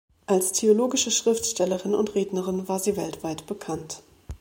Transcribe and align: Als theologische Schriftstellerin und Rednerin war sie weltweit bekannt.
Als 0.25 0.51
theologische 0.51 1.11
Schriftstellerin 1.11 1.93
und 1.93 2.15
Rednerin 2.15 2.67
war 2.67 2.79
sie 2.79 2.97
weltweit 2.97 3.45
bekannt. 3.45 4.01